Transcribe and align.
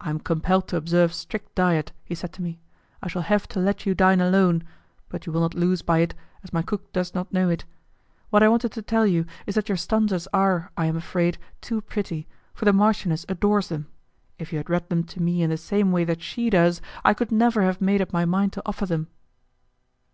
"I 0.00 0.08
am 0.08 0.20
compelled 0.20 0.68
to 0.68 0.76
observe 0.78 1.12
strict 1.12 1.54
diet," 1.54 1.92
he 2.02 2.14
said 2.14 2.32
to 2.32 2.40
me; 2.40 2.60
"I 3.02 3.08
shall 3.08 3.20
have 3.20 3.46
to 3.48 3.60
let 3.60 3.84
you 3.84 3.94
dine 3.94 4.18
alone, 4.22 4.64
but 5.10 5.26
you 5.26 5.32
will 5.34 5.42
not 5.42 5.52
lose 5.52 5.82
by 5.82 5.98
it 5.98 6.14
as 6.42 6.54
my 6.54 6.62
cook 6.62 6.90
does 6.94 7.12
not 7.14 7.30
know 7.30 7.50
it. 7.50 7.66
What 8.30 8.42
I 8.42 8.48
wanted 8.48 8.72
to 8.72 8.80
tell 8.80 9.06
you 9.06 9.26
is 9.44 9.54
that 9.56 9.68
your 9.68 9.76
stanzas 9.76 10.26
are, 10.32 10.70
I 10.78 10.86
am 10.86 10.96
afraid, 10.96 11.36
too 11.60 11.82
pretty, 11.82 12.26
for 12.54 12.64
the 12.64 12.72
marchioness 12.72 13.26
adores 13.28 13.68
them. 13.68 13.86
If 14.38 14.50
you 14.50 14.58
had 14.58 14.70
read 14.70 14.88
them 14.88 15.04
to 15.04 15.20
me 15.20 15.42
in 15.42 15.50
the 15.50 15.58
same 15.58 15.92
way 15.92 16.04
that 16.04 16.22
she 16.22 16.48
does, 16.48 16.80
I 17.04 17.12
could 17.12 17.30
never 17.30 17.60
have 17.60 17.82
made 17.82 18.00
up 18.00 18.14
my 18.14 18.24
mind 18.24 18.54
to 18.54 18.62
offer 18.64 18.86
them." 18.86 19.08